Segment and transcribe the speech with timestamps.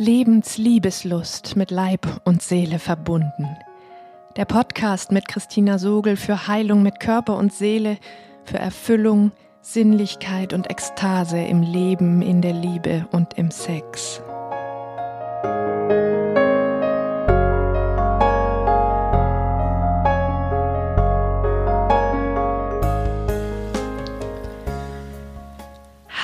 [0.00, 3.58] Lebensliebeslust mit Leib und Seele verbunden.
[4.34, 7.98] Der Podcast mit Christina Sogel für Heilung mit Körper und Seele,
[8.44, 14.22] für Erfüllung, Sinnlichkeit und Ekstase im Leben, in der Liebe und im Sex.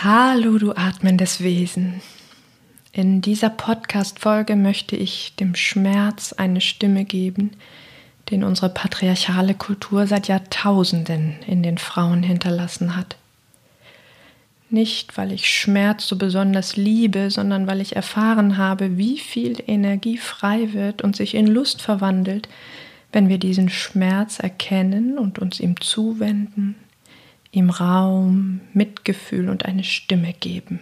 [0.03, 2.00] Hallo, du atmendes Wesen.
[2.99, 7.50] In dieser Podcast-Folge möchte ich dem Schmerz eine Stimme geben,
[8.31, 13.17] den unsere patriarchale Kultur seit Jahrtausenden in den Frauen hinterlassen hat.
[14.71, 20.17] Nicht, weil ich Schmerz so besonders liebe, sondern weil ich erfahren habe, wie viel Energie
[20.17, 22.49] frei wird und sich in Lust verwandelt,
[23.13, 26.76] wenn wir diesen Schmerz erkennen und uns ihm zuwenden,
[27.53, 30.81] ihm Raum, Mitgefühl und eine Stimme geben.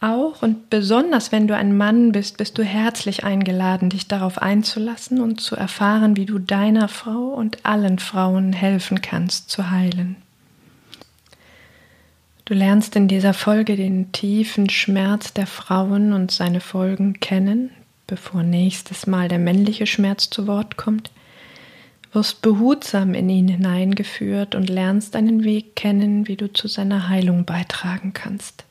[0.00, 5.20] Auch und besonders wenn du ein Mann bist, bist du herzlich eingeladen, dich darauf einzulassen
[5.20, 10.16] und zu erfahren, wie du deiner Frau und allen Frauen helfen kannst zu heilen.
[12.46, 17.70] Du lernst in dieser Folge den tiefen Schmerz der Frauen und seine Folgen kennen,
[18.06, 21.10] bevor nächstes Mal der männliche Schmerz zu Wort kommt,
[22.12, 27.44] wirst behutsam in ihn hineingeführt und lernst einen Weg kennen, wie du zu seiner Heilung
[27.44, 28.64] beitragen kannst.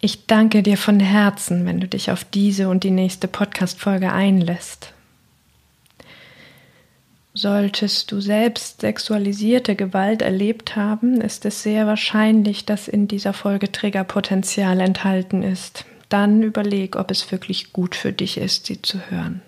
[0.00, 4.92] Ich danke dir von Herzen, wenn du dich auf diese und die nächste Podcast-Folge einlässt.
[7.34, 13.70] Solltest du selbst sexualisierte Gewalt erlebt haben, ist es sehr wahrscheinlich, dass in dieser Folge
[13.70, 15.84] Triggerpotenzial enthalten ist.
[16.08, 19.42] Dann überleg, ob es wirklich gut für dich ist, sie zu hören.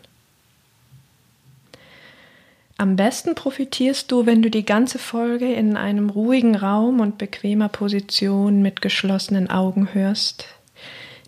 [2.80, 7.68] Am besten profitierst du, wenn du die ganze Folge in einem ruhigen Raum und bequemer
[7.68, 10.46] Position mit geschlossenen Augen hörst,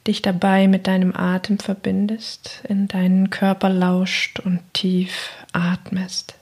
[0.06, 6.36] dich dabei mit deinem Atem verbindest, in deinen Körper lauscht und tief atmest.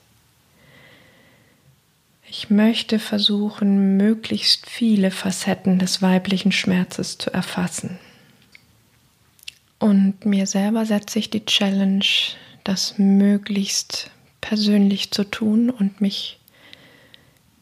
[2.29, 7.99] Ich möchte versuchen, möglichst viele Facetten des weiblichen Schmerzes zu erfassen.
[9.77, 12.05] Und mir selber setze ich die Challenge,
[12.63, 14.09] das möglichst
[14.41, 16.39] persönlich zu tun und mich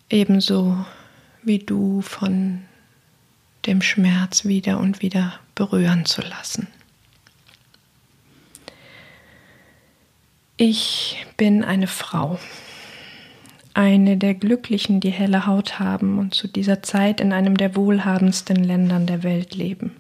[0.10, 0.86] ebenso
[1.44, 2.62] wie du von
[3.66, 6.68] dem Schmerz wieder und wieder berühren zu lassen.
[10.58, 12.38] Ich bin eine Frau,
[13.74, 18.58] eine der Glücklichen, die helle Haut haben und zu dieser Zeit in einem der wohlhabendsten
[18.58, 19.96] Ländern der Welt leben.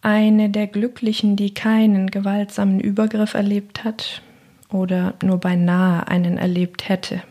[0.00, 4.22] Eine der Glücklichen, die keinen gewaltsamen Übergriff erlebt hat,
[4.70, 7.22] oder nur beinahe einen erlebt hätte.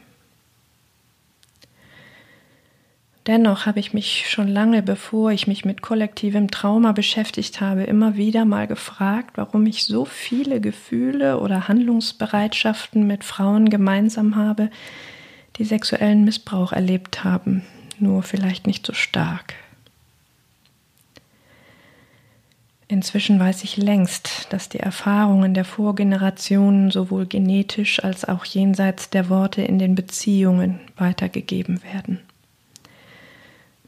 [3.27, 8.17] Dennoch habe ich mich schon lange bevor ich mich mit kollektivem Trauma beschäftigt habe, immer
[8.17, 14.69] wieder mal gefragt, warum ich so viele Gefühle oder Handlungsbereitschaften mit Frauen gemeinsam habe,
[15.57, 17.63] die sexuellen Missbrauch erlebt haben,
[17.97, 19.55] nur vielleicht nicht so stark.
[22.87, 29.29] Inzwischen weiß ich längst, dass die Erfahrungen der Vorgenerationen sowohl genetisch als auch jenseits der
[29.29, 32.19] Worte in den Beziehungen weitergegeben werden.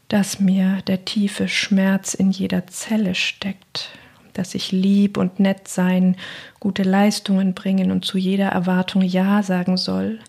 [0.07, 3.91] Dass mir der tiefe Schmerz in jeder Zelle steckt,
[4.33, 6.15] dass ich lieb und nett sein,
[6.59, 10.19] gute Leistungen bringen und zu jeder Erwartung Ja sagen soll,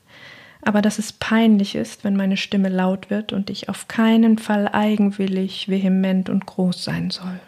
[0.60, 4.68] aber dass es peinlich ist, wenn meine Stimme laut wird und ich auf keinen Fall
[4.68, 7.40] eigenwillig, vehement und groß sein soll.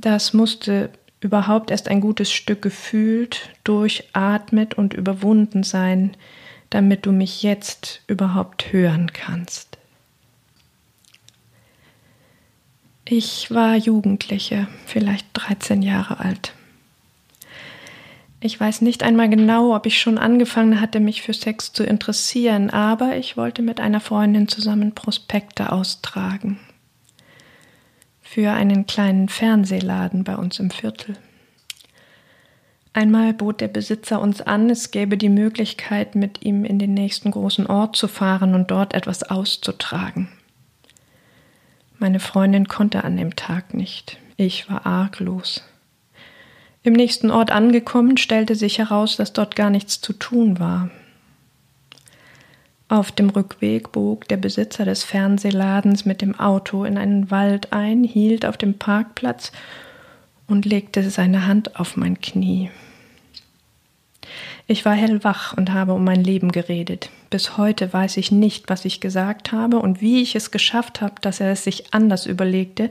[0.00, 0.90] Das musste
[1.20, 6.16] überhaupt erst ein gutes Stück gefühlt, durchatmet und überwunden sein,
[6.70, 9.76] damit du mich jetzt überhaupt hören kannst.
[13.04, 16.54] Ich war Jugendliche, vielleicht 13 Jahre alt.
[18.40, 22.70] Ich weiß nicht einmal genau, ob ich schon angefangen hatte, mich für Sex zu interessieren,
[22.70, 26.58] aber ich wollte mit einer Freundin zusammen Prospekte austragen
[28.32, 31.16] für einen kleinen Fernsehladen bei uns im Viertel.
[32.92, 37.32] Einmal bot der Besitzer uns an, es gäbe die Möglichkeit, mit ihm in den nächsten
[37.32, 40.28] großen Ort zu fahren und dort etwas auszutragen.
[41.98, 44.18] Meine Freundin konnte an dem Tag nicht.
[44.36, 45.64] Ich war arglos.
[46.84, 50.88] Im nächsten Ort angekommen, stellte sich heraus, dass dort gar nichts zu tun war.
[52.90, 58.02] Auf dem Rückweg bog der Besitzer des Fernsehladens mit dem Auto in einen Wald ein,
[58.02, 59.52] hielt auf dem Parkplatz
[60.48, 62.68] und legte seine Hand auf mein Knie.
[64.66, 67.10] Ich war hellwach und habe um mein Leben geredet.
[67.30, 71.14] Bis heute weiß ich nicht, was ich gesagt habe und wie ich es geschafft habe,
[71.20, 72.90] dass er es sich anders überlegte,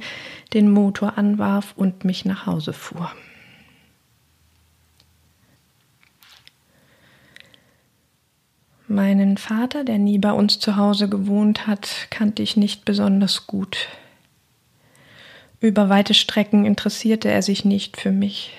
[0.54, 3.12] den Motor anwarf und mich nach Hause fuhr.
[8.92, 13.88] Meinen Vater, der nie bei uns zu Hause gewohnt hat, kannte ich nicht besonders gut.
[15.60, 18.58] Über weite Strecken interessierte er sich nicht für mich.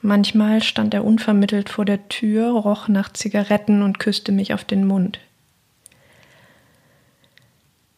[0.00, 4.86] Manchmal stand er unvermittelt vor der Tür, roch nach Zigaretten und küsste mich auf den
[4.86, 5.18] Mund.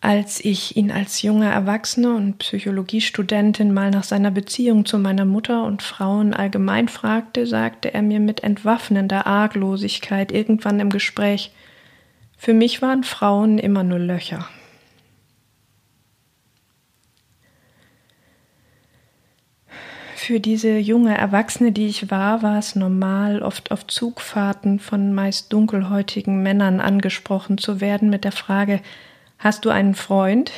[0.05, 5.65] Als ich ihn als junge Erwachsene und Psychologiestudentin mal nach seiner Beziehung zu meiner Mutter
[5.65, 11.53] und Frauen allgemein fragte, sagte er mir mit entwaffnender Arglosigkeit irgendwann im Gespräch,
[12.37, 14.47] für mich waren Frauen immer nur Löcher.
[20.17, 25.51] Für diese junge Erwachsene, die ich war, war es normal, oft auf Zugfahrten von meist
[25.51, 28.83] dunkelhäutigen Männern angesprochen zu werden mit der Frage,
[29.45, 30.51] hast du einen Freund?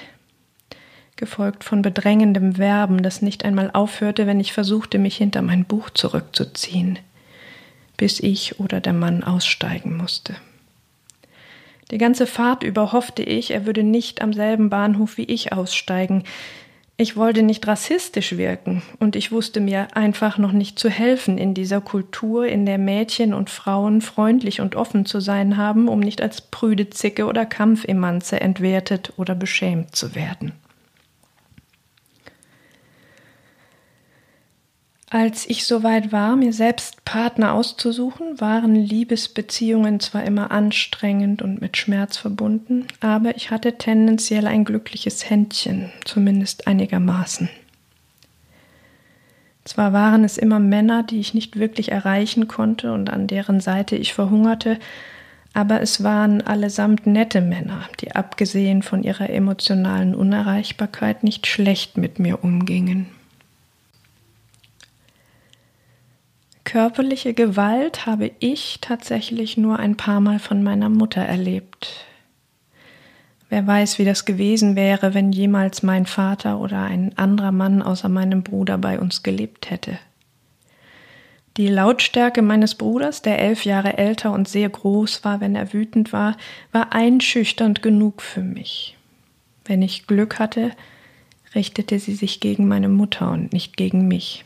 [1.17, 5.89] gefolgt von bedrängendem Werben, das nicht einmal aufhörte, wenn ich versuchte, mich hinter mein Buch
[5.91, 6.99] zurückzuziehen,
[7.97, 10.37] bis ich oder der Mann aussteigen musste.
[11.91, 16.25] Die ganze Fahrt über hoffte ich, er würde nicht am selben Bahnhof wie ich aussteigen,
[16.99, 21.53] ich wollte nicht rassistisch wirken und ich wusste mir einfach noch nicht zu helfen in
[21.53, 26.23] dieser Kultur, in der Mädchen und Frauen freundlich und offen zu sein haben, um nicht
[26.23, 30.53] als prüde Zicke oder Kampfemanze entwertet oder beschämt zu werden.
[35.17, 41.79] Als ich soweit war, mir selbst Partner auszusuchen, waren Liebesbeziehungen zwar immer anstrengend und mit
[41.79, 47.49] Schmerz verbunden, aber ich hatte tendenziell ein glückliches Händchen, zumindest einigermaßen.
[49.65, 53.97] Zwar waren es immer Männer, die ich nicht wirklich erreichen konnte und an deren Seite
[53.97, 54.79] ich verhungerte,
[55.55, 62.19] aber es waren allesamt nette Männer, die abgesehen von ihrer emotionalen Unerreichbarkeit nicht schlecht mit
[62.19, 63.16] mir umgingen.
[66.67, 72.05] Körperliche Gewalt habe ich tatsächlich nur ein paar Mal von meiner Mutter erlebt.
[73.49, 78.09] Wer weiß, wie das gewesen wäre, wenn jemals mein Vater oder ein anderer Mann außer
[78.09, 80.01] meinem Bruder bei uns gelebt hätte.
[81.57, 86.13] Die Lautstärke meines Bruders, der elf Jahre älter und sehr groß war, wenn er wütend
[86.13, 86.37] war,
[86.73, 88.97] war einschüchternd genug für mich.
[89.65, 90.73] Wenn ich Glück hatte,
[91.55, 94.45] richtete sie sich gegen meine Mutter und nicht gegen mich.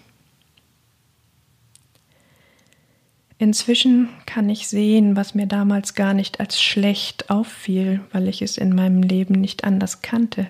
[3.41, 8.59] Inzwischen kann ich sehen, was mir damals gar nicht als schlecht auffiel, weil ich es
[8.59, 10.47] in meinem Leben nicht anders kannte.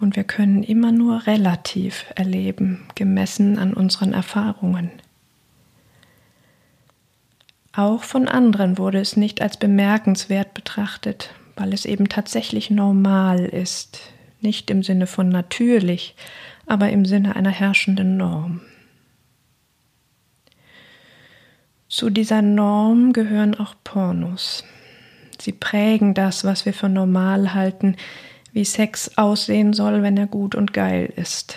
[0.00, 4.90] Und wir können immer nur relativ erleben, gemessen an unseren Erfahrungen.
[7.72, 14.00] Auch von anderen wurde es nicht als bemerkenswert betrachtet, weil es eben tatsächlich normal ist,
[14.40, 16.16] nicht im Sinne von natürlich,
[16.66, 18.60] aber im Sinne einer herrschenden Norm.
[21.90, 24.62] Zu dieser Norm gehören auch Pornos.
[25.40, 27.96] Sie prägen das, was wir für normal halten,
[28.52, 31.56] wie Sex aussehen soll, wenn er gut und geil ist.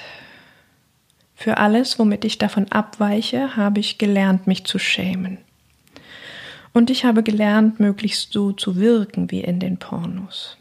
[1.36, 5.38] Für alles, womit ich davon abweiche, habe ich gelernt, mich zu schämen.
[6.74, 10.58] Und ich habe gelernt, möglichst so zu wirken wie in den Pornos.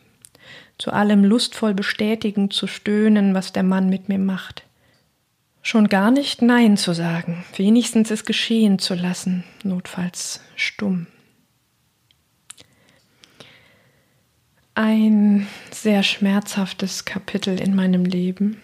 [0.76, 4.64] Zu allem lustvoll bestätigen, zu stöhnen, was der Mann mit mir macht.
[5.64, 11.06] Schon gar nicht Nein zu sagen, wenigstens es geschehen zu lassen, notfalls stumm.
[14.74, 18.60] Ein sehr schmerzhaftes Kapitel in meinem Leben.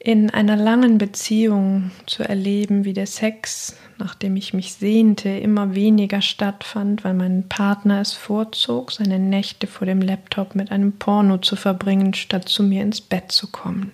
[0.00, 6.22] In einer langen Beziehung zu erleben, wie der Sex, nachdem ich mich sehnte, immer weniger
[6.22, 11.54] stattfand, weil mein Partner es vorzog, seine Nächte vor dem Laptop mit einem Porno zu
[11.54, 13.92] verbringen, statt zu mir ins Bett zu kommen.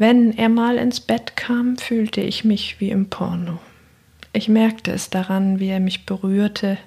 [0.00, 3.58] Wenn er mal ins Bett kam, fühlte ich mich wie im Porno.
[4.32, 6.78] Ich merkte es daran, wie er mich berührte,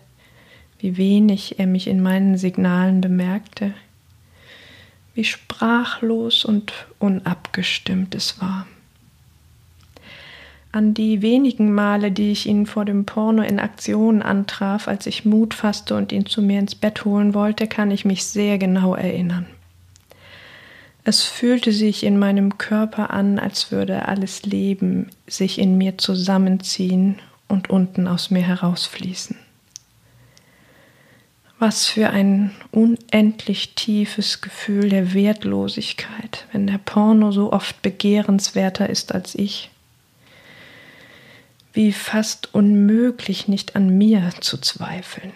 [0.80, 3.74] wie wenig er mich in meinen Signalen bemerkte,
[5.14, 8.66] wie sprachlos und unabgestimmt es war.
[10.72, 15.26] An die wenigen Male, die ich ihn vor dem Porno in Aktion antraf, als ich
[15.26, 18.96] Mut fasste und ihn zu mir ins Bett holen wollte, kann ich mich sehr genau
[18.96, 19.48] erinnern.
[21.04, 27.20] Es fühlte sich in meinem Körper an, als würde alles Leben sich in mir zusammenziehen
[27.48, 29.36] und unten aus mir herausfließen.
[31.58, 39.14] Was für ein unendlich tiefes Gefühl der Wertlosigkeit, wenn der Porno so oft begehrenswerter ist
[39.14, 39.70] als ich.
[41.74, 45.32] wie fast unmöglich, nicht an mir zu zweifeln.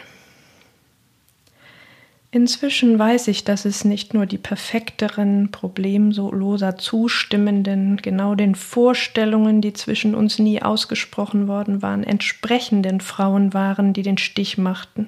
[2.36, 9.72] Inzwischen weiß ich, dass es nicht nur die perfekteren, problemloser zustimmenden, genau den Vorstellungen, die
[9.72, 15.08] zwischen uns nie ausgesprochen worden waren, entsprechenden Frauen waren, die den Stich machten.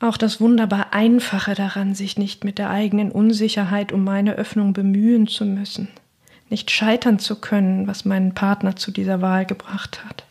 [0.00, 5.26] Auch das wunderbar Einfache daran, sich nicht mit der eigenen Unsicherheit um meine Öffnung bemühen
[5.26, 5.88] zu müssen,
[6.48, 10.24] nicht scheitern zu können, was meinen Partner zu dieser Wahl gebracht hat.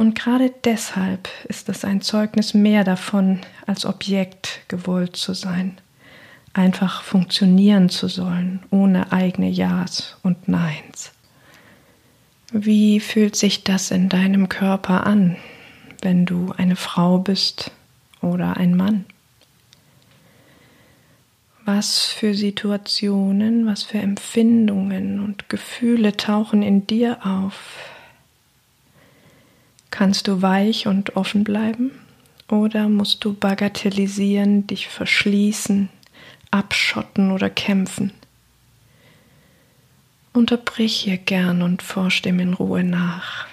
[0.00, 5.76] Und gerade deshalb ist es ein Zeugnis mehr davon, als Objekt gewollt zu sein,
[6.54, 11.12] einfach funktionieren zu sollen, ohne eigene Ja's und Neins.
[12.50, 15.36] Wie fühlt sich das in deinem Körper an,
[16.00, 17.70] wenn du eine Frau bist
[18.22, 19.04] oder ein Mann?
[21.66, 27.99] Was für Situationen, was für Empfindungen und Gefühle tauchen in dir auf,
[29.90, 31.90] Kannst du weich und offen bleiben
[32.48, 35.88] oder musst du bagatellisieren, dich verschließen,
[36.50, 38.12] abschotten oder kämpfen?
[40.32, 43.46] Unterbrich hier gern und forsch dem in Ruhe nach.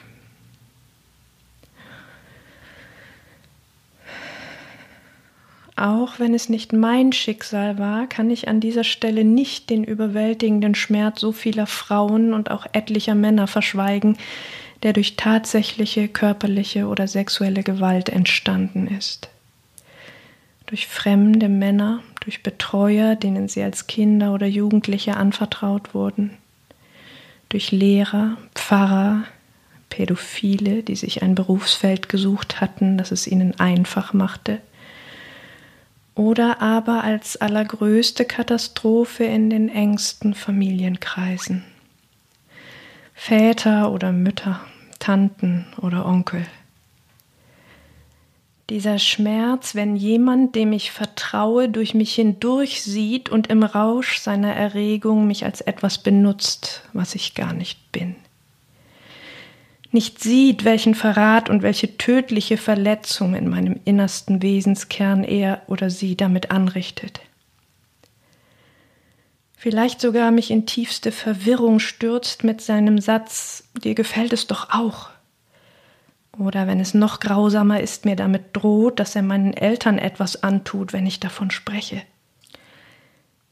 [5.75, 10.73] Auch wenn es nicht mein Schicksal war, kann ich an dieser Stelle nicht den überwältigenden
[10.73, 14.17] Schmerz so vieler Frauen und auch etlicher Männer verschweigen,
[14.83, 19.29] der durch tatsächliche körperliche oder sexuelle Gewalt entstanden ist.
[20.67, 26.31] Durch fremde Männer, durch Betreuer, denen sie als Kinder oder Jugendliche anvertraut wurden,
[27.49, 29.23] durch Lehrer, Pfarrer,
[29.89, 34.59] Pädophile, die sich ein Berufsfeld gesucht hatten, das es ihnen einfach machte,
[36.13, 41.63] oder aber als allergrößte Katastrophe in den engsten Familienkreisen.
[43.19, 44.61] Väter oder Mütter,
[44.99, 46.45] Tanten oder Onkel.
[48.69, 54.53] Dieser Schmerz, wenn jemand, dem ich vertraue, durch mich hindurch sieht und im Rausch seiner
[54.53, 58.15] Erregung mich als etwas benutzt, was ich gar nicht bin.
[59.91, 66.15] Nicht sieht, welchen Verrat und welche tödliche Verletzung in meinem innersten Wesenskern er oder sie
[66.15, 67.19] damit anrichtet
[69.57, 75.09] vielleicht sogar mich in tiefste Verwirrung stürzt mit seinem Satz, dir gefällt es doch auch.
[76.37, 80.93] Oder wenn es noch grausamer ist, mir damit droht, dass er meinen Eltern etwas antut,
[80.93, 82.03] wenn ich davon spreche.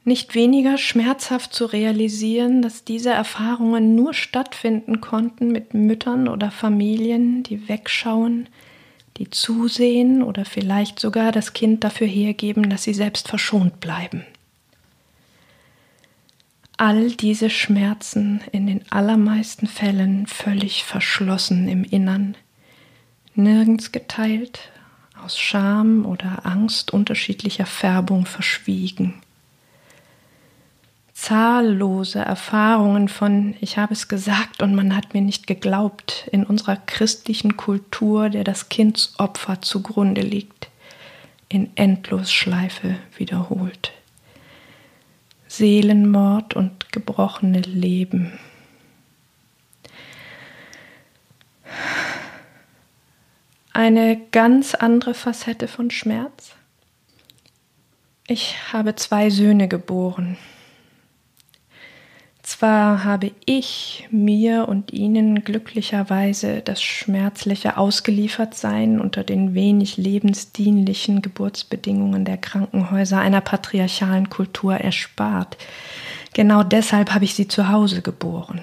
[0.04, 7.42] Nicht weniger schmerzhaft zu realisieren, dass diese Erfahrungen nur stattfinden konnten mit Müttern oder Familien,
[7.42, 8.48] die wegschauen,
[9.18, 14.24] die zusehen oder vielleicht sogar das Kind dafür hergeben, dass sie selbst verschont bleiben
[16.78, 22.36] all diese Schmerzen in den allermeisten Fällen völlig verschlossen im Innern,
[23.34, 24.72] nirgends geteilt,
[25.24, 29.22] aus Scham oder Angst unterschiedlicher Färbung verschwiegen.
[31.14, 36.76] Zahllose Erfahrungen von Ich habe es gesagt und man hat mir nicht geglaubt in unserer
[36.76, 40.70] christlichen Kultur, der das Kindsopfer zugrunde liegt,
[41.48, 43.94] in Endlosschleife wiederholt.
[45.58, 48.38] Seelenmord und gebrochene Leben.
[53.72, 56.56] Eine ganz andere Facette von Schmerz.
[58.28, 60.38] Ich habe zwei Söhne geboren.
[62.46, 72.24] Zwar habe ich mir und Ihnen glücklicherweise das schmerzliche Ausgeliefertsein unter den wenig lebensdienlichen Geburtsbedingungen
[72.24, 75.58] der Krankenhäuser einer patriarchalen Kultur erspart.
[76.36, 78.62] Genau deshalb habe ich sie zu Hause geboren.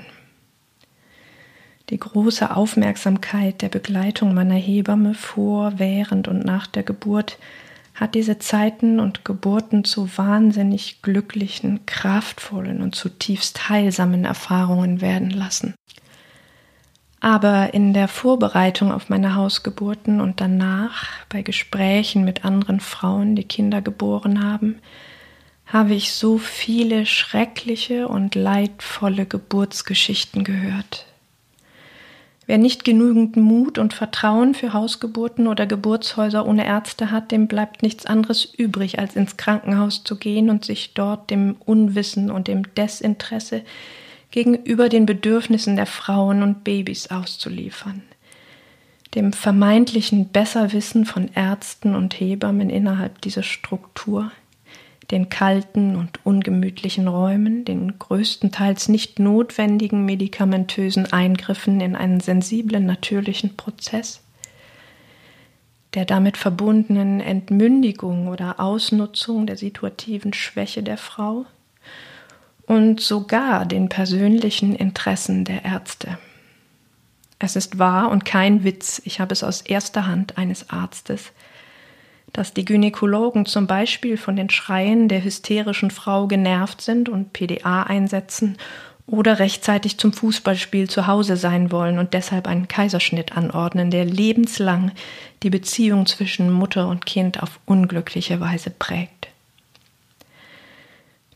[1.91, 7.37] Die große Aufmerksamkeit der Begleitung meiner Hebamme vor, während und nach der Geburt
[8.03, 15.77] hat diese Zeiten und Geburten zu wahnsinnig glücklichen, kraftvollen und zutiefst heilsamen Erfahrungen werden lassen.
[17.21, 23.45] Aber in der Vorbereitung auf meine Hausgeburten und danach bei Gesprächen mit anderen Frauen, die
[23.45, 24.81] Kinder geboren haben,
[25.67, 31.07] habe ich so viele schreckliche und leidvolle Geburtsgeschichten gehört,
[32.47, 37.83] Wer nicht genügend Mut und Vertrauen für Hausgeburten oder Geburtshäuser ohne Ärzte hat, dem bleibt
[37.83, 42.75] nichts anderes übrig, als ins Krankenhaus zu gehen und sich dort dem Unwissen und dem
[42.75, 43.63] Desinteresse
[44.33, 48.03] gegenüber den Bedürfnissen der Frauen und Babys auszuliefern.
[49.15, 54.33] Dem vermeintlichen Besserwissen von Ärzten und Hebammen innerhalb dieser Struktur,
[55.13, 63.57] den kalten und ungemütlichen Räumen, den größtenteils nicht notwendigen medikamentösen Eingriffen in einen sensiblen natürlichen
[63.57, 64.23] Prozess,
[65.93, 71.45] der damit verbundenen Entmündigung oder Ausnutzung der situativen Schwäche der Frau
[72.67, 76.17] und sogar den persönlichen Interessen der Ärzte.
[77.39, 81.33] Es ist wahr und kein Witz, ich habe es aus erster Hand eines Arztes,
[82.33, 87.83] dass die Gynäkologen zum Beispiel von den Schreien der hysterischen Frau genervt sind und PDA
[87.83, 88.57] einsetzen
[89.07, 94.93] oder rechtzeitig zum Fußballspiel zu Hause sein wollen und deshalb einen Kaiserschnitt anordnen, der lebenslang
[95.43, 99.29] die Beziehung zwischen Mutter und Kind auf unglückliche Weise prägt.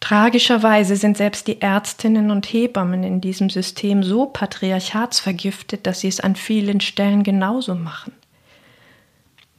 [0.01, 6.21] Tragischerweise sind selbst die Ärztinnen und Hebammen in diesem System so patriarchatsvergiftet, dass sie es
[6.21, 8.13] an vielen Stellen genauso machen.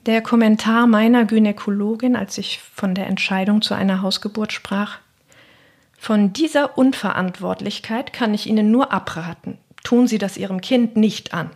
[0.07, 4.97] Der Kommentar meiner Gynäkologin, als ich von der Entscheidung zu einer Hausgeburt sprach,
[5.99, 9.59] von dieser Unverantwortlichkeit kann ich Ihnen nur abraten.
[9.83, 11.51] Tun Sie das Ihrem Kind nicht an.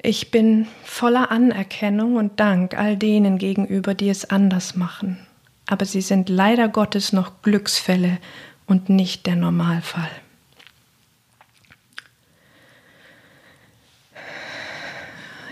[0.00, 5.18] Ich bin voller Anerkennung und Dank all denen gegenüber, die es anders machen
[5.66, 8.18] aber sie sind leider Gottes noch Glücksfälle
[8.66, 10.10] und nicht der Normalfall.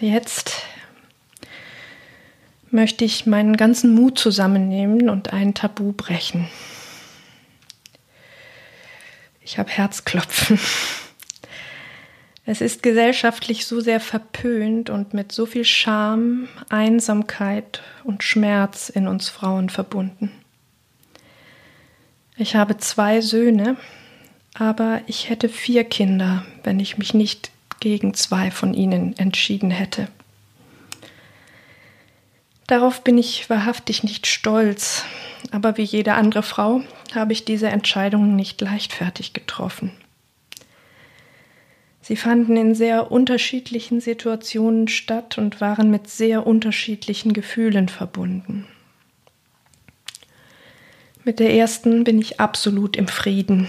[0.03, 0.65] Jetzt
[2.73, 6.49] möchte ich meinen ganzen Mut zusammennehmen und ein Tabu brechen.
[9.43, 10.59] Ich habe Herzklopfen.
[12.45, 19.07] Es ist gesellschaftlich so sehr verpönt und mit so viel Scham, Einsamkeit und Schmerz in
[19.07, 20.33] uns Frauen verbunden.
[22.37, 23.77] Ich habe zwei Söhne,
[24.55, 27.52] aber ich hätte vier Kinder, wenn ich mich nicht
[27.83, 30.07] gegen zwei von ihnen entschieden hätte.
[32.69, 35.05] Darauf bin ich wahrhaftig nicht stolz,
[35.51, 39.91] aber wie jede andere Frau habe ich diese Entscheidung nicht leichtfertig getroffen.
[42.01, 48.67] Sie fanden in sehr unterschiedlichen Situationen statt und waren mit sehr unterschiedlichen Gefühlen verbunden.
[51.25, 53.67] Mit der ersten bin ich absolut im Frieden.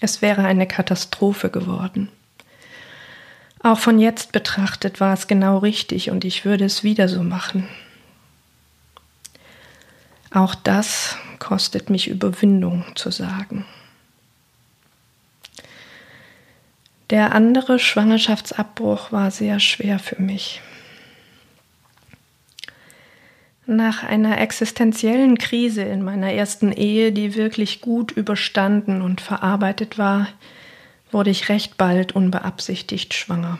[0.00, 2.10] Es wäre eine Katastrophe geworden.
[3.66, 7.66] Auch von jetzt betrachtet war es genau richtig und ich würde es wieder so machen.
[10.30, 13.64] Auch das kostet mich Überwindung zu sagen.
[17.10, 20.62] Der andere Schwangerschaftsabbruch war sehr schwer für mich.
[23.66, 30.28] Nach einer existenziellen Krise in meiner ersten Ehe, die wirklich gut überstanden und verarbeitet war,
[31.16, 33.58] wurde ich recht bald unbeabsichtigt schwanger.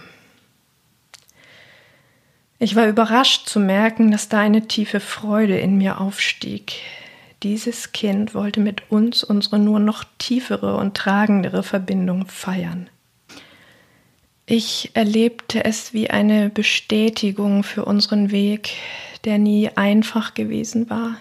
[2.59, 6.75] Ich war überrascht zu merken, dass da eine tiefe Freude in mir aufstieg.
[7.43, 12.91] Dieses Kind wollte mit uns unsere nur noch tiefere und tragendere Verbindung feiern.
[14.45, 18.75] Ich erlebte es wie eine Bestätigung für unseren Weg,
[19.25, 21.17] der nie einfach gewesen war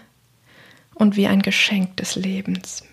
[0.96, 2.84] und wie ein Geschenk des Lebens.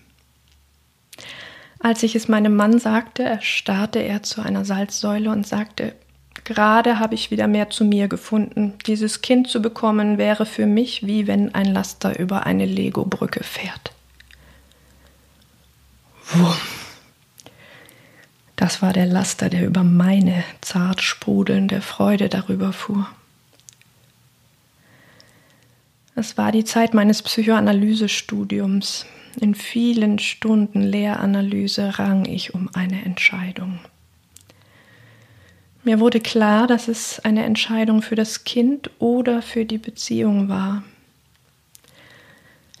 [1.83, 5.93] Als ich es meinem Mann sagte, erstarrte er zu einer Salzsäule und sagte,
[6.45, 8.75] gerade habe ich wieder mehr zu mir gefunden.
[8.87, 13.91] Dieses Kind zu bekommen wäre für mich wie wenn ein Laster über eine Lego-Brücke fährt.
[16.31, 16.55] Wumm.
[18.55, 23.09] Das war der Laster, der über meine zart sprudelnde Freude darüber fuhr.
[26.15, 29.05] Es war die Zeit meines Psychoanalysestudiums.
[29.39, 33.79] In vielen Stunden Lehranalyse rang ich um eine Entscheidung.
[35.83, 40.83] Mir wurde klar, dass es eine Entscheidung für das Kind oder für die Beziehung war.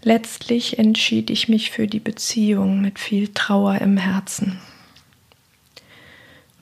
[0.03, 4.59] Letztlich entschied ich mich für die Beziehung mit viel Trauer im Herzen.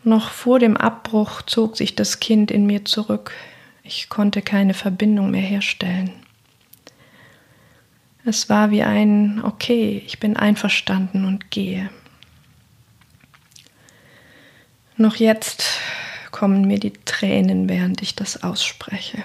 [0.03, 3.33] Noch vor dem Abbruch zog sich das Kind in mir zurück.
[3.83, 6.11] Ich konnte keine Verbindung mehr herstellen.
[8.23, 11.89] Es war wie ein Okay, ich bin einverstanden und gehe.
[14.97, 15.79] Noch jetzt
[16.29, 19.23] kommen mir die Tränen, während ich das ausspreche.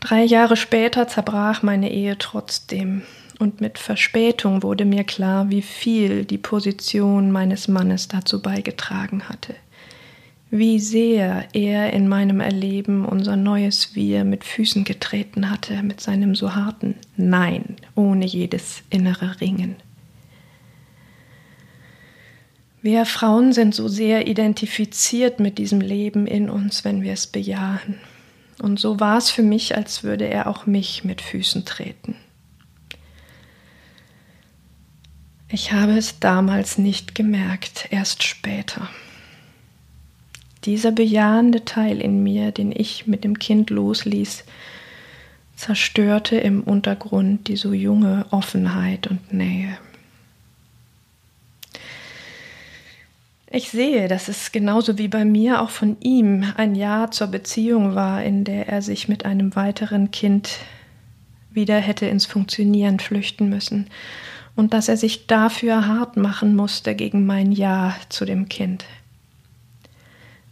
[0.00, 3.02] Drei Jahre später zerbrach meine Ehe trotzdem
[3.38, 9.54] und mit Verspätung wurde mir klar, wie viel die Position meines Mannes dazu beigetragen hatte,
[10.50, 16.34] wie sehr er in meinem Erleben unser neues Wir mit Füßen getreten hatte, mit seinem
[16.34, 19.76] so harten Nein, ohne jedes innere Ringen.
[22.80, 27.98] Wir Frauen sind so sehr identifiziert mit diesem Leben in uns, wenn wir es bejahen.
[28.62, 32.16] Und so war es für mich, als würde er auch mich mit Füßen treten.
[35.50, 38.88] Ich habe es damals nicht gemerkt, erst später.
[40.64, 44.44] Dieser bejahende Teil in mir, den ich mit dem Kind losließ,
[45.56, 49.76] zerstörte im Untergrund die so junge Offenheit und Nähe.
[53.50, 57.94] Ich sehe, dass es genauso wie bei mir auch von ihm ein Ja zur Beziehung
[57.94, 60.58] war, in der er sich mit einem weiteren Kind
[61.50, 63.86] wieder hätte ins Funktionieren flüchten müssen
[64.54, 68.84] und dass er sich dafür hart machen musste gegen mein Ja zu dem Kind.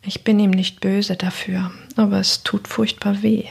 [0.06, 3.46] Ich bin ihm nicht böse dafür, aber es tut furchtbar weh.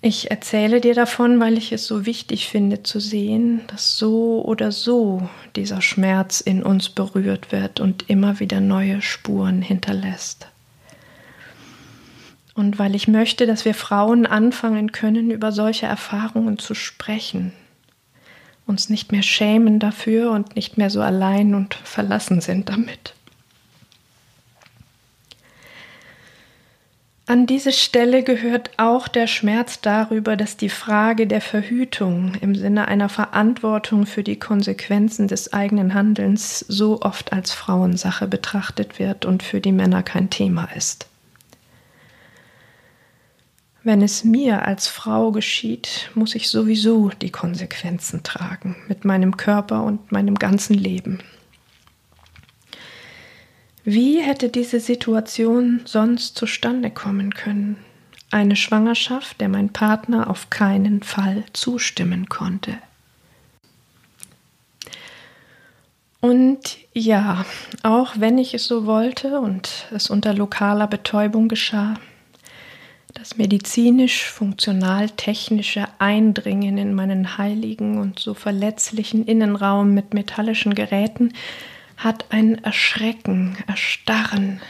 [0.00, 4.72] Ich erzähle dir davon, weil ich es so wichtig finde zu sehen, dass so oder
[4.72, 10.46] so dieser Schmerz in uns berührt wird und immer wieder neue Spuren hinterlässt.
[12.54, 17.52] Und weil ich möchte, dass wir Frauen anfangen können, über solche Erfahrungen zu sprechen,
[18.70, 23.14] uns nicht mehr schämen dafür und nicht mehr so allein und verlassen sind damit.
[27.26, 32.88] An diese Stelle gehört auch der Schmerz darüber, dass die Frage der Verhütung im Sinne
[32.88, 39.44] einer Verantwortung für die Konsequenzen des eigenen Handelns so oft als Frauensache betrachtet wird und
[39.44, 41.09] für die Männer kein Thema ist.
[43.82, 49.84] Wenn es mir als Frau geschieht, muss ich sowieso die Konsequenzen tragen mit meinem Körper
[49.84, 51.20] und meinem ganzen Leben.
[53.84, 57.78] Wie hätte diese Situation sonst zustande kommen können?
[58.30, 62.76] Eine Schwangerschaft, der mein Partner auf keinen Fall zustimmen konnte.
[66.20, 67.46] Und ja,
[67.82, 71.94] auch wenn ich es so wollte und es unter lokaler Betäubung geschah,
[73.14, 81.32] das medizinisch-funktional-technische Eindringen in meinen heiligen und so verletzlichen Innenraum mit metallischen Geräten
[81.96, 84.60] hat ein Erschrecken, Erstarren,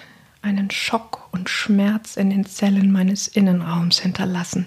[0.43, 4.67] einen Schock und Schmerz in den Zellen meines Innenraums hinterlassen.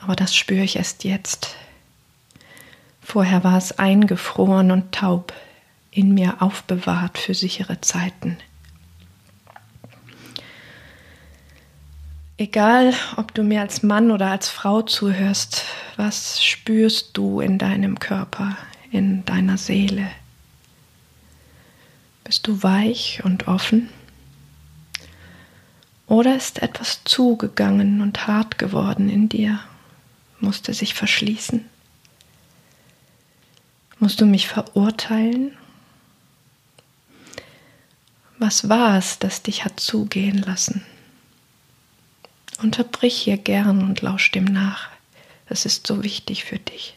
[0.00, 1.54] Aber das spüre ich erst jetzt.
[3.00, 5.34] Vorher war es eingefroren und taub,
[5.90, 8.38] in mir aufbewahrt für sichere Zeiten.
[12.42, 15.62] Egal, ob du mir als Mann oder als Frau zuhörst,
[15.94, 18.56] was spürst du in deinem Körper,
[18.90, 20.10] in deiner Seele?
[22.24, 23.90] Bist du weich und offen?
[26.08, 29.60] Oder ist etwas zugegangen und hart geworden in dir,
[30.40, 31.64] musste sich verschließen?
[34.00, 35.56] Musst du mich verurteilen?
[38.40, 40.84] Was war es, das dich hat zugehen lassen?
[42.62, 44.88] Unterbrich hier gern und lausch dem nach.
[45.46, 46.96] Es ist so wichtig für dich.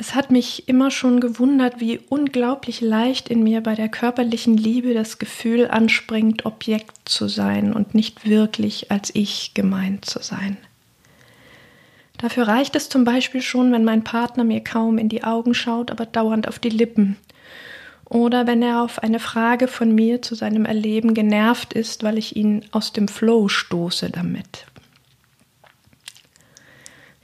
[0.00, 4.94] Es hat mich immer schon gewundert, wie unglaublich leicht in mir bei der körperlichen Liebe
[4.94, 10.56] das Gefühl anspringt, Objekt zu sein und nicht wirklich als ich gemeint zu sein.
[12.16, 15.90] Dafür reicht es zum Beispiel schon, wenn mein Partner mir kaum in die Augen schaut,
[15.90, 17.16] aber dauernd auf die Lippen.
[18.08, 22.36] Oder wenn er auf eine Frage von mir zu seinem Erleben genervt ist, weil ich
[22.36, 24.66] ihn aus dem Flow stoße damit,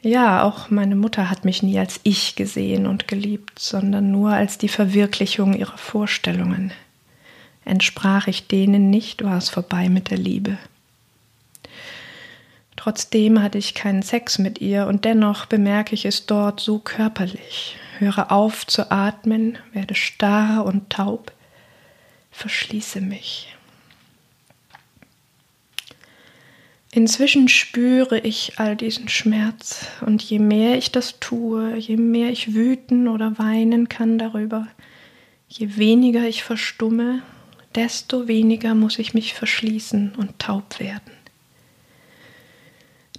[0.05, 4.59] ja, auch meine Mutter hat mich nie als ich gesehen und geliebt, sondern nur als
[4.59, 6.73] die Verwirklichung ihrer Vorstellungen.
[7.64, 10.59] Entsprach ich denen nicht, war es vorbei mit der Liebe.
[12.77, 17.79] Trotzdem hatte ich keinen Sex mit ihr und dennoch bemerke ich es dort so körperlich.
[17.98, 21.33] Höre auf zu atmen, werde starr und taub,
[22.30, 23.54] verschließe mich.
[26.94, 32.54] Inzwischen spüre ich all diesen Schmerz und je mehr ich das tue, je mehr ich
[32.54, 34.68] wüten oder weinen kann darüber,
[35.48, 37.22] je weniger ich verstumme,
[37.74, 41.13] desto weniger muss ich mich verschließen und taub werden.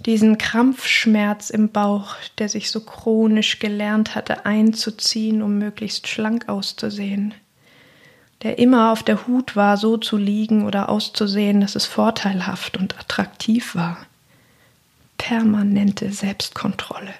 [0.06, 7.34] Diesen Krampfschmerz im Bauch, der sich so chronisch gelernt hatte einzuziehen, um möglichst schlank auszusehen,
[8.42, 12.96] der immer auf der Hut war, so zu liegen oder auszusehen, dass es vorteilhaft und
[13.00, 13.98] attraktiv war.
[15.18, 17.14] Permanente Selbstkontrolle.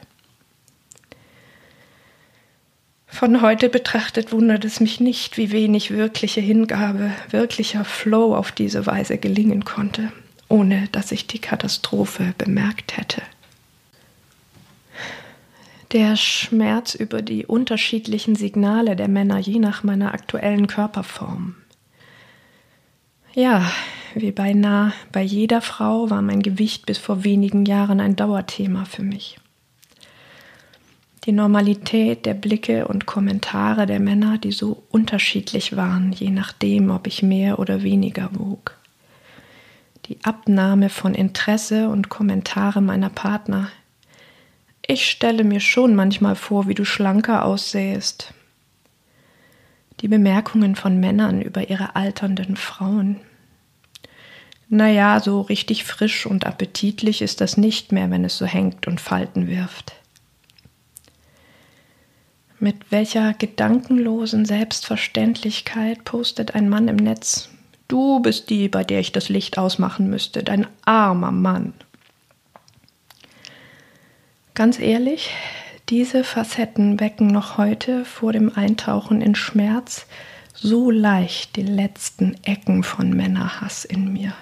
[3.08, 8.86] Von heute betrachtet wundert es mich nicht, wie wenig wirkliche Hingabe, wirklicher Flow auf diese
[8.86, 10.12] Weise gelingen konnte,
[10.48, 13.22] ohne dass ich die Katastrophe bemerkt hätte.
[15.92, 21.54] Der Schmerz über die unterschiedlichen Signale der Männer je nach meiner aktuellen Körperform.
[23.34, 23.70] Ja,
[24.14, 29.02] wie beinahe bei jeder Frau war mein Gewicht bis vor wenigen Jahren ein Dauerthema für
[29.02, 29.38] mich.
[31.26, 37.06] Die Normalität der Blicke und Kommentare der Männer, die so unterschiedlich waren, je nachdem, ob
[37.06, 38.78] ich mehr oder weniger wog.
[40.08, 43.70] Die Abnahme von Interesse und Kommentare meiner Partner,
[44.86, 48.32] ich stelle mir schon manchmal vor, wie du schlanker aussähest.
[50.00, 53.16] Die Bemerkungen von Männern über ihre alternden Frauen.
[54.68, 59.00] Naja, so richtig frisch und appetitlich ist das nicht mehr, wenn es so hängt und
[59.00, 59.94] Falten wirft.
[62.60, 67.50] Mit welcher gedankenlosen Selbstverständlichkeit postet ein Mann im Netz,
[67.88, 71.72] du bist die, bei der ich das Licht ausmachen müsste, dein armer Mann.
[74.54, 75.30] Ganz ehrlich,
[75.88, 80.06] diese Facetten wecken noch heute vor dem Eintauchen in Schmerz
[80.54, 84.32] so leicht die letzten Ecken von Männerhass in mir.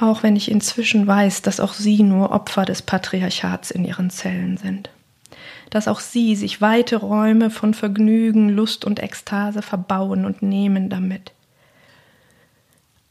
[0.00, 4.56] Auch wenn ich inzwischen weiß, dass auch sie nur Opfer des Patriarchats in ihren Zellen
[4.56, 4.90] sind.
[5.70, 11.32] Dass auch sie sich weite Räume von Vergnügen, Lust und Ekstase verbauen und nehmen damit.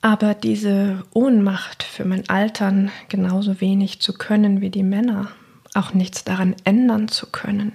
[0.04, 5.30] Aber diese Ohnmacht für mein Altern genauso wenig zu können wie die Männer
[5.74, 7.72] auch nichts daran ändern zu können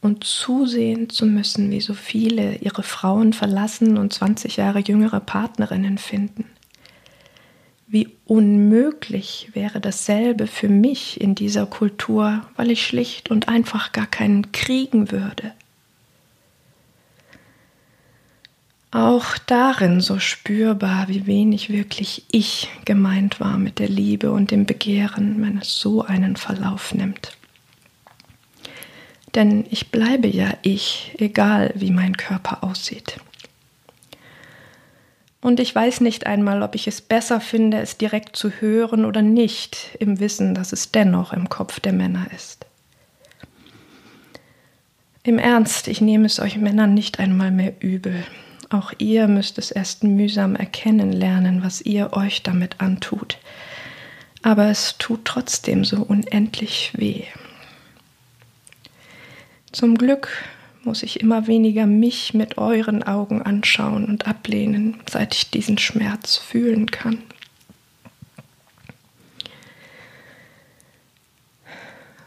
[0.00, 5.98] und zusehen zu müssen, wie so viele ihre Frauen verlassen und 20 Jahre jüngere Partnerinnen
[5.98, 6.44] finden.
[7.86, 14.08] Wie unmöglich wäre dasselbe für mich in dieser Kultur, weil ich schlicht und einfach gar
[14.08, 15.52] keinen kriegen würde.
[18.90, 24.64] Auch darin so spürbar, wie wenig wirklich ich gemeint war mit der Liebe und dem
[24.64, 27.36] Begehren, wenn es so einen Verlauf nimmt.
[29.34, 33.20] Denn ich bleibe ja ich, egal wie mein Körper aussieht.
[35.40, 39.22] Und ich weiß nicht einmal, ob ich es besser finde, es direkt zu hören oder
[39.22, 42.66] nicht, im Wissen, dass es dennoch im Kopf der Männer ist.
[45.22, 48.24] Im Ernst, ich nehme es euch Männern nicht einmal mehr übel,
[48.70, 53.38] auch ihr müsst es erst mühsam erkennen lernen, was ihr euch damit antut.
[54.42, 57.24] Aber es tut trotzdem so unendlich weh.
[59.72, 60.28] Zum Glück
[60.84, 66.36] muss ich immer weniger mich mit euren Augen anschauen und ablehnen, seit ich diesen Schmerz
[66.36, 67.22] fühlen kann.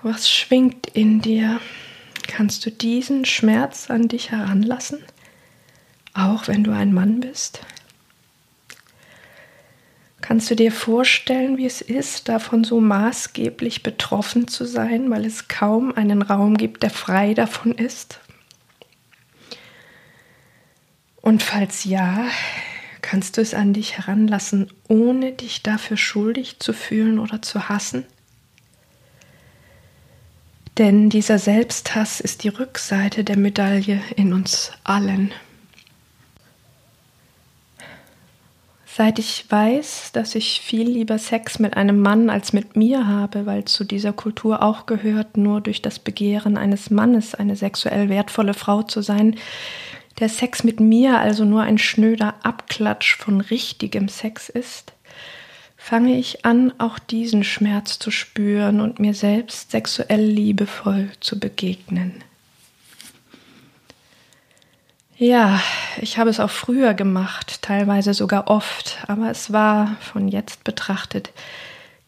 [0.04, 1.60] Was schwingt in dir?
[2.28, 5.00] Kannst du diesen Schmerz an dich heranlassen?
[6.14, 7.62] Auch wenn du ein Mann bist?
[10.22, 15.48] Kannst du dir vorstellen, wie es ist, davon so maßgeblich betroffen zu sein, weil es
[15.48, 18.20] kaum einen Raum gibt, der frei davon ist?
[21.22, 22.26] Und falls ja,
[23.02, 28.06] kannst du es an dich heranlassen, ohne dich dafür schuldig zu fühlen oder zu hassen?
[30.78, 35.34] Denn dieser Selbsthass ist die Rückseite der Medaille in uns allen.
[38.94, 43.46] Seit ich weiß, dass ich viel lieber Sex mit einem Mann als mit mir habe,
[43.46, 48.54] weil zu dieser Kultur auch gehört, nur durch das Begehren eines Mannes eine sexuell wertvolle
[48.54, 49.38] Frau zu sein,
[50.20, 54.92] der Sex mit mir also nur ein schnöder Abklatsch von richtigem Sex ist,
[55.78, 62.26] fange ich an, auch diesen Schmerz zu spüren und mir selbst sexuell liebevoll zu begegnen.
[65.18, 65.62] Ja,
[66.00, 71.32] ich habe es auch früher gemacht, teilweise sogar oft, aber es war von jetzt betrachtet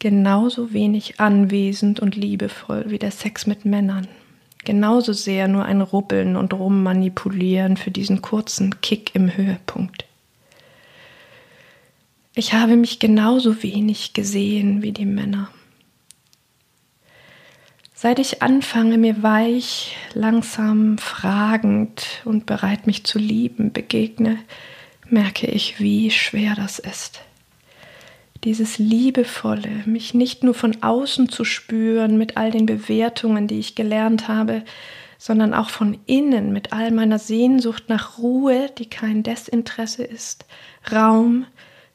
[0.03, 4.09] genauso wenig anwesend und liebevoll wie der Sex mit Männern.
[4.65, 10.05] Genauso sehr nur ein Ruppeln und Rummanipulieren für diesen kurzen Kick im Höhepunkt.
[12.35, 15.49] Ich habe mich genauso wenig gesehen wie die Männer.
[18.03, 24.39] Seit ich anfange, mir weich, langsam, fragend und bereit, mich zu lieben, begegne,
[25.07, 27.21] merke ich, wie schwer das ist.
[28.43, 33.73] Dieses Liebevolle, mich nicht nur von außen zu spüren mit all den Bewertungen, die ich
[33.73, 34.63] gelernt habe,
[35.17, 40.45] sondern auch von innen mit all meiner Sehnsucht nach Ruhe, die kein Desinteresse ist,
[40.91, 41.45] Raum,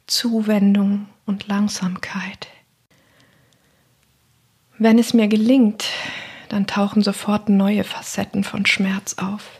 [0.07, 2.49] Zuwendung und Langsamkeit.
[4.81, 5.87] Wenn es mir gelingt,
[6.49, 9.59] dann tauchen sofort neue Facetten von Schmerz auf.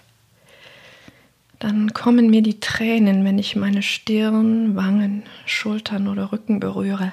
[1.59, 7.11] Dann kommen mir die Tränen, wenn ich meine Stirn, Wangen, Schultern oder Rücken berühre,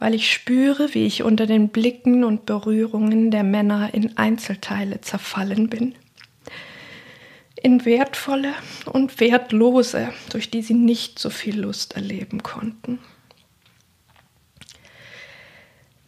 [0.00, 5.68] weil ich spüre, wie ich unter den Blicken und Berührungen der Männer in Einzelteile zerfallen
[5.68, 5.94] bin.
[7.54, 8.52] In wertvolle
[8.86, 12.98] und wertlose, durch die sie nicht so viel Lust erleben konnten.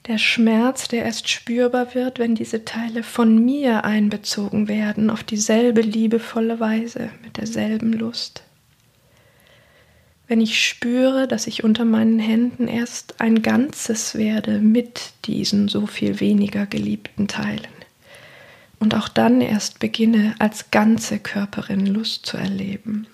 [0.06, 5.80] Der Schmerz, der erst spürbar wird, wenn diese Teile von mir einbezogen werden auf dieselbe
[5.80, 8.44] liebevolle Weise, mit derselben Lust
[10.26, 15.86] wenn ich spüre, dass ich unter meinen Händen erst ein Ganzes werde mit diesen so
[15.86, 17.68] viel weniger geliebten Teilen.
[18.78, 23.06] Und auch dann erst beginne, als ganze Körperin Lust zu erleben.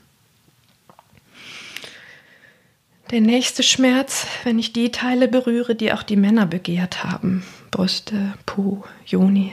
[3.10, 7.44] Der nächste Schmerz, wenn ich die Teile berühre, die auch die Männer begehrt haben.
[7.70, 9.52] Brüste, Po, Joni.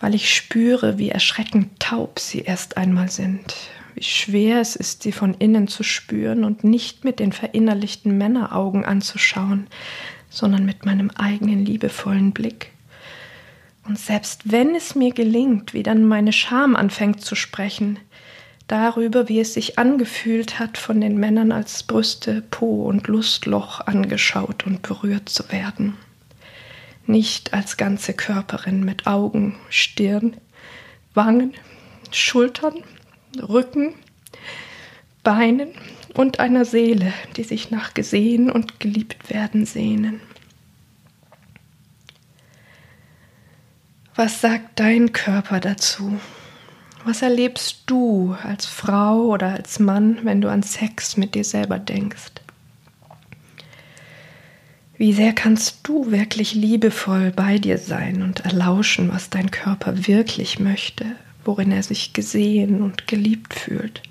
[0.00, 3.54] Weil ich spüre, wie erschreckend taub sie erst einmal sind
[3.98, 8.84] wie schwer es ist, sie von innen zu spüren und nicht mit den verinnerlichten Männeraugen
[8.84, 9.66] anzuschauen,
[10.30, 12.70] sondern mit meinem eigenen liebevollen Blick.
[13.88, 17.98] Und selbst wenn es mir gelingt, wie dann meine Scham anfängt zu sprechen,
[18.68, 24.66] darüber, wie es sich angefühlt hat, von den Männern als Brüste, Po und Lustloch angeschaut
[24.66, 25.96] und berührt zu werden.
[27.06, 30.36] Nicht als ganze Körperin mit Augen, Stirn,
[31.14, 31.54] Wangen,
[32.12, 32.84] Schultern,
[33.36, 33.94] Rücken,
[35.24, 35.70] Beinen
[36.14, 40.20] und einer Seele, die sich nach gesehen und geliebt werden sehnen.
[44.14, 46.20] Was sagt dein Körper dazu?
[47.04, 51.78] Was erlebst du als Frau oder als Mann, wenn du an Sex mit dir selber
[51.78, 52.32] denkst?
[54.96, 60.58] Wie sehr kannst du wirklich liebevoll bei dir sein und erlauschen, was dein Körper wirklich
[60.58, 61.06] möchte,
[61.44, 64.02] worin er sich gesehen und geliebt fühlt.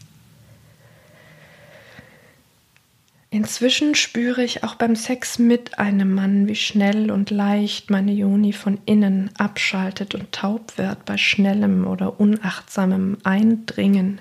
[3.38, 8.52] Inzwischen spüre ich auch beim Sex mit einem Mann, wie schnell und leicht meine Juni
[8.52, 14.19] von innen abschaltet und taub wird bei schnellem oder unachtsamem Eindringen.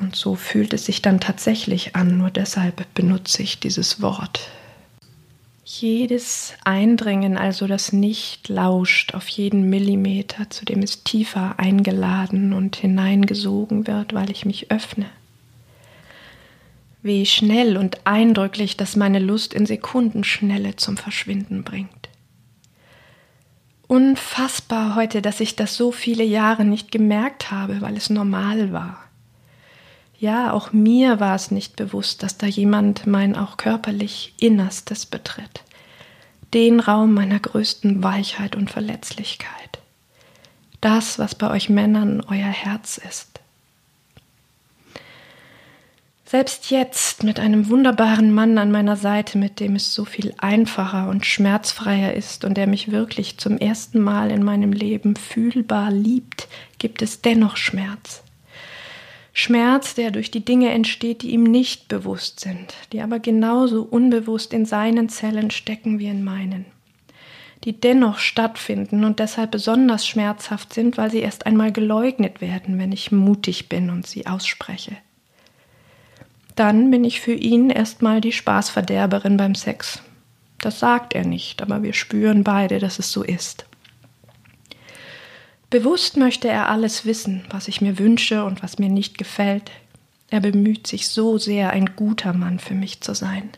[0.00, 4.50] Und so fühlt es sich dann tatsächlich an, nur deshalb benutze ich dieses Wort.
[5.64, 12.74] Jedes Eindringen, also das Nicht, lauscht auf jeden Millimeter, zu dem es tiefer eingeladen und
[12.74, 15.06] hineingesogen wird, weil ich mich öffne.
[17.02, 22.08] Wie schnell und eindrücklich das meine Lust in Sekundenschnelle zum Verschwinden bringt.
[23.88, 28.98] Unfassbar heute, dass ich das so viele Jahre nicht gemerkt habe, weil es normal war.
[30.18, 35.64] Ja, auch mir war es nicht bewusst, dass da jemand mein auch körperlich Innerstes betritt.
[36.54, 39.80] Den Raum meiner größten Weichheit und Verletzlichkeit.
[40.80, 43.41] Das, was bei euch Männern euer Herz ist.
[46.32, 51.10] Selbst jetzt mit einem wunderbaren Mann an meiner Seite, mit dem es so viel einfacher
[51.10, 56.48] und schmerzfreier ist und der mich wirklich zum ersten Mal in meinem Leben fühlbar liebt,
[56.78, 58.22] gibt es dennoch Schmerz.
[59.34, 64.54] Schmerz, der durch die Dinge entsteht, die ihm nicht bewusst sind, die aber genauso unbewusst
[64.54, 66.64] in seinen Zellen stecken wie in meinen,
[67.64, 72.90] die dennoch stattfinden und deshalb besonders schmerzhaft sind, weil sie erst einmal geleugnet werden, wenn
[72.90, 74.96] ich mutig bin und sie ausspreche.
[76.56, 80.02] Dann bin ich für ihn erstmal die Spaßverderberin beim Sex.
[80.58, 83.66] Das sagt er nicht, aber wir spüren beide, dass es so ist.
[85.70, 89.70] Bewusst möchte er alles wissen, was ich mir wünsche und was mir nicht gefällt.
[90.28, 93.50] Er bemüht sich so sehr, ein guter Mann für mich zu sein.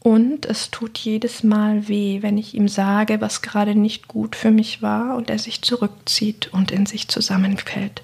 [0.00, 4.50] Und es tut jedes Mal weh, wenn ich ihm sage, was gerade nicht gut für
[4.50, 8.02] mich war und er sich zurückzieht und in sich zusammenfällt.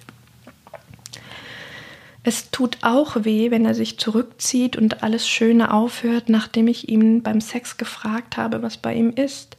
[2.30, 7.24] Es tut auch weh, wenn er sich zurückzieht und alles Schöne aufhört, nachdem ich ihn
[7.24, 9.56] beim Sex gefragt habe, was bei ihm ist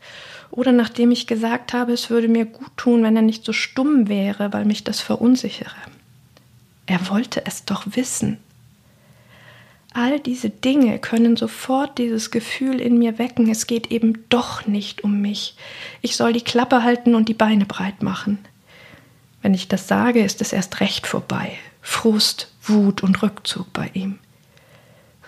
[0.52, 4.08] oder nachdem ich gesagt habe, es würde mir gut tun, wenn er nicht so stumm
[4.08, 5.76] wäre, weil mich das verunsichere.
[6.86, 8.38] Er wollte es doch wissen.
[9.94, 15.04] All diese Dinge können sofort dieses Gefühl in mir wecken, es geht eben doch nicht
[15.04, 15.58] um mich.
[16.02, 18.40] Ich soll die Klappe halten und die Beine breit machen.
[19.42, 21.52] Wenn ich das sage, ist es erst recht vorbei.
[21.82, 24.20] Frust, Wut und Rückzug bei ihm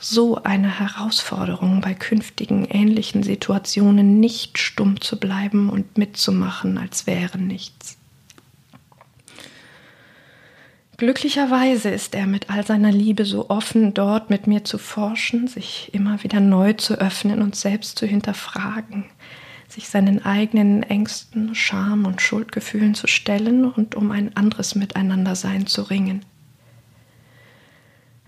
[0.03, 7.37] so eine Herausforderung, bei künftigen ähnlichen Situationen nicht stumm zu bleiben und mitzumachen, als wäre
[7.37, 7.97] nichts.
[10.97, 15.89] Glücklicherweise ist er mit all seiner Liebe so offen, dort mit mir zu forschen, sich
[15.93, 19.05] immer wieder neu zu öffnen und selbst zu hinterfragen,
[19.67, 25.81] sich seinen eigenen Ängsten, Scham und Schuldgefühlen zu stellen und um ein anderes Miteinandersein zu
[25.81, 26.23] ringen.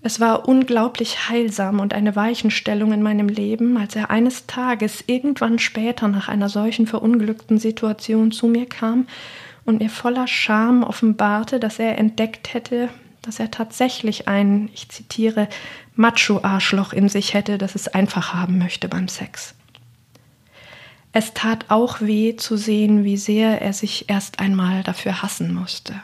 [0.06, 5.58] Es war unglaublich heilsam und eine Weichenstellung in meinem Leben, als er eines Tages irgendwann
[5.58, 9.08] später nach einer solchen verunglückten Situation zu mir kam
[9.64, 12.88] und mir voller Scham offenbarte, dass er entdeckt hätte,
[13.22, 15.48] dass er tatsächlich ein, ich zitiere,
[15.96, 19.56] Macho-Arschloch in sich hätte, das es einfach haben möchte beim Sex.
[21.10, 25.94] Es tat auch weh zu sehen, wie sehr er sich erst einmal dafür hassen musste.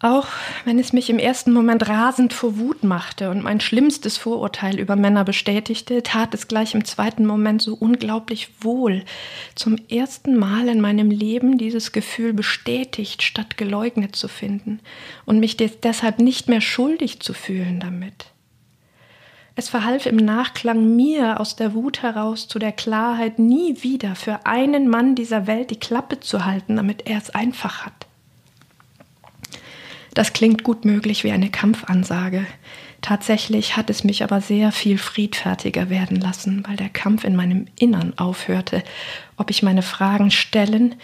[0.00, 0.26] Auch
[0.66, 4.94] wenn es mich im ersten Moment rasend vor Wut machte und mein schlimmstes Vorurteil über
[4.94, 9.04] Männer bestätigte, tat es gleich im zweiten Moment so unglaublich wohl,
[9.54, 14.80] zum ersten Mal in meinem Leben dieses Gefühl bestätigt statt geleugnet zu finden
[15.24, 18.26] und mich deshalb nicht mehr schuldig zu fühlen damit.
[19.58, 24.44] Es verhalf im Nachklang mir aus der Wut heraus zu der Klarheit, nie wieder für
[24.44, 28.06] einen Mann dieser Welt die Klappe zu halten, damit er es einfach hat.
[30.16, 32.46] Das klingt gut möglich wie eine Kampfansage.
[33.02, 37.66] Tatsächlich hat es mich aber sehr viel friedfertiger werden lassen, weil der Kampf in meinem
[37.78, 38.82] Innern aufhörte,
[39.36, 40.94] ob ich meine Fragen stellen,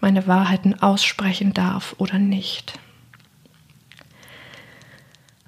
[0.00, 2.74] meine Wahrheiten aussprechen darf oder nicht.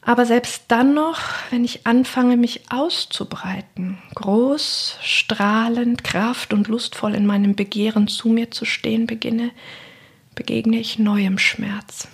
[0.01, 7.27] Aber selbst dann noch, wenn ich anfange, mich auszubreiten, groß, strahlend, kraft und lustvoll in
[7.27, 9.51] meinem Begehren zu mir zu stehen beginne,
[10.35, 12.09] begegne ich neuem Schmerz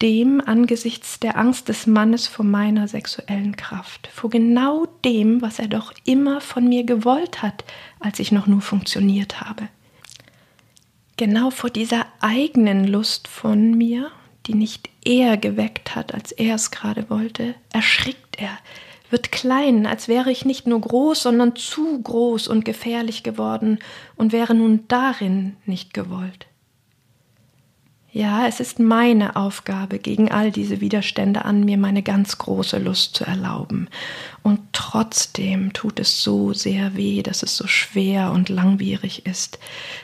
[0.00, 5.68] dem angesichts der Angst des Mannes vor meiner sexuellen Kraft, vor genau dem, was er
[5.68, 7.64] doch immer von mir gewollt hat,
[7.98, 9.68] als ich noch nur funktioniert habe.
[11.16, 14.10] Genau vor dieser eigenen Lust von mir,
[14.46, 18.56] die nicht er geweckt hat, als er es gerade wollte, erschrickt er,
[19.10, 23.78] wird klein, als wäre ich nicht nur groß, sondern zu groß und gefährlich geworden
[24.16, 26.46] und wäre nun darin nicht gewollt.
[28.10, 33.14] Ja, es ist meine Aufgabe, gegen all diese Widerstände an mir meine ganz große Lust
[33.14, 33.90] zu erlauben.
[34.42, 39.58] Und trotzdem tut es so sehr weh, dass es so schwer und langwierig ist,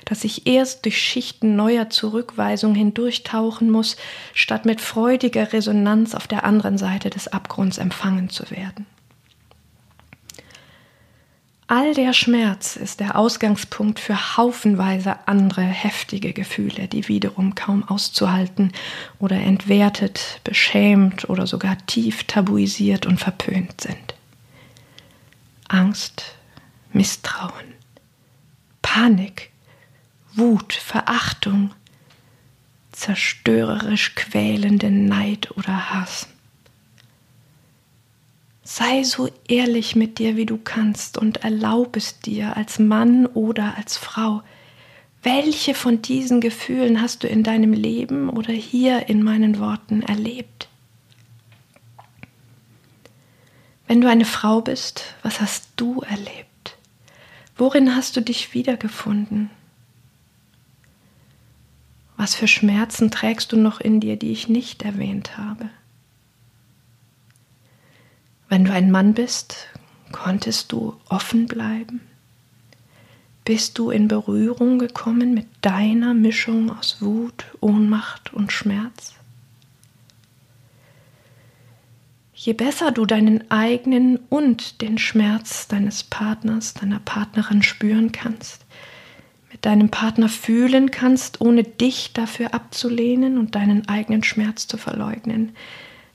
[0.05, 3.97] dass ich erst durch Schichten neuer Zurückweisung hindurchtauchen muss,
[4.35, 8.85] statt mit freudiger Resonanz auf der anderen Seite des Abgrunds empfangen zu werden.
[11.67, 18.71] All der Schmerz ist der Ausgangspunkt für haufenweise andere heftige Gefühle, die wiederum kaum auszuhalten
[19.19, 24.15] oder entwertet, beschämt oder sogar tief tabuisiert und verpönt sind.
[25.69, 26.37] Angst,
[26.93, 27.75] Misstrauen,
[28.83, 29.51] Panik,
[30.35, 31.73] Wut, Verachtung,
[32.93, 36.29] zerstörerisch quälende Neid oder Hass.
[38.67, 43.77] Sei so ehrlich mit dir, wie du kannst und erlaub es dir als Mann oder
[43.77, 44.43] als Frau.
[45.23, 50.69] Welche von diesen Gefühlen hast du in deinem Leben oder hier in meinen Worten erlebt?
[53.87, 56.79] Wenn du eine Frau bist, was hast du erlebt?
[57.57, 59.51] Worin hast du dich wiedergefunden?
[62.17, 65.69] Was für Schmerzen trägst du noch in dir, die ich nicht erwähnt habe?
[68.55, 69.67] Wenn du ein Mann bist,
[70.13, 72.03] konntest du offen bleiben?
[73.45, 79.15] Bist du in Berührung gekommen mit deiner Mischung aus Wut, Ohnmacht und Schmerz?
[82.33, 88.65] Je besser du deinen eigenen und den Schmerz deines Partners, deiner Partnerin spüren kannst,
[89.51, 95.57] mit deinem Partner fühlen kannst, ohne dich dafür abzulehnen und deinen eigenen Schmerz zu verleugnen,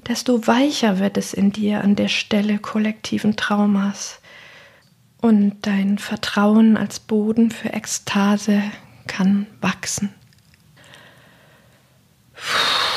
[0.10, 4.20] desto weicher wird es in dir an der Stelle kollektiven Traumas.
[5.22, 8.64] Und dein Vertrauen als Boden für Ekstase
[9.06, 10.10] kann wachsen.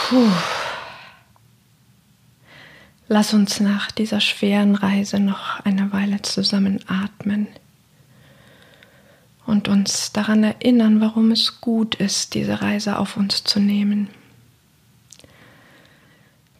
[0.08, 0.30] Puh.
[3.08, 7.46] Lass uns nach dieser schweren Reise noch eine Weile zusammen atmen
[9.44, 14.08] und uns daran erinnern, warum es gut ist, diese Reise auf uns zu nehmen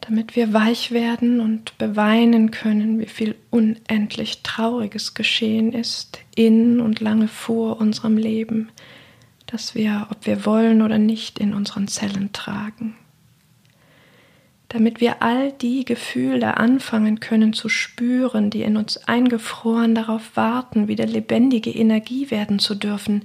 [0.07, 6.99] damit wir weich werden und beweinen können, wie viel unendlich Trauriges geschehen ist in und
[6.99, 8.69] lange vor unserem Leben,
[9.45, 12.95] das wir, ob wir wollen oder nicht, in unseren Zellen tragen
[14.73, 20.87] damit wir all die Gefühle anfangen können zu spüren, die in uns eingefroren darauf warten,
[20.87, 23.23] wieder lebendige Energie werden zu dürfen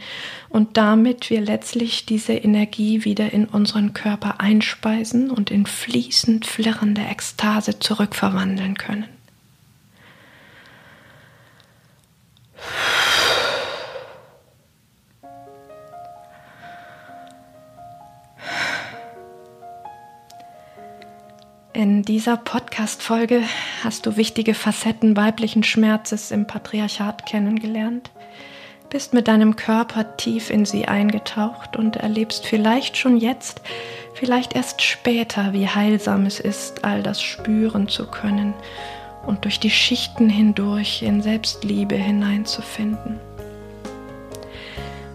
[0.50, 7.00] und damit wir letztlich diese Energie wieder in unseren Körper einspeisen und in fließend flirrende
[7.00, 9.06] Ekstase zurückverwandeln können.
[21.78, 23.40] In dieser Podcast-Folge
[23.84, 28.10] hast du wichtige Facetten weiblichen Schmerzes im Patriarchat kennengelernt,
[28.90, 33.60] bist mit deinem Körper tief in sie eingetaucht und erlebst vielleicht schon jetzt,
[34.14, 38.54] vielleicht erst später, wie heilsam es ist, all das spüren zu können
[39.24, 43.20] und durch die Schichten hindurch in Selbstliebe hineinzufinden.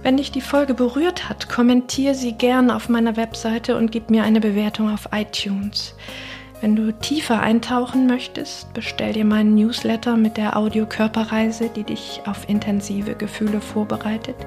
[0.01, 4.23] Wenn dich die Folge berührt hat, kommentiere sie gern auf meiner Webseite und gib mir
[4.23, 5.93] eine Bewertung auf iTunes.
[6.63, 12.47] Wenn du tiefer eintauchen möchtest, bestell dir meinen Newsletter mit der Audio-Körperreise, die dich auf
[12.47, 14.37] intensive Gefühle vorbereitet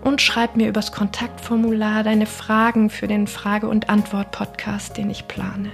[0.00, 5.70] und schreib mir übers Kontaktformular deine Fragen für den Frage- und Antwort-Podcast, den ich plane.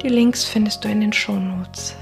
[0.00, 1.96] Die Links findest du in den Shownotes.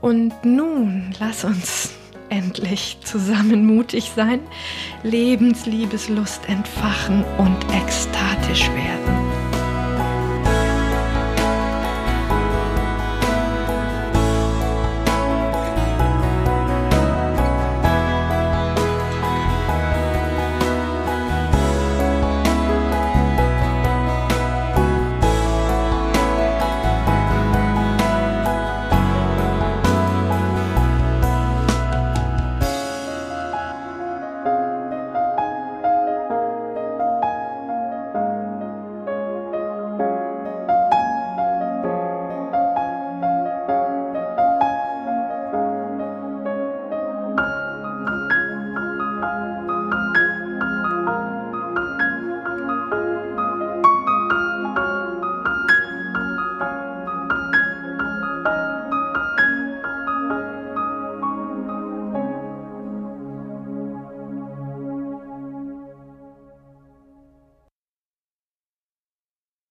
[0.00, 1.94] Und nun lass uns
[2.28, 4.38] endlich zusammen mutig sein,
[5.02, 8.13] Lebensliebeslust entfachen und Ekstase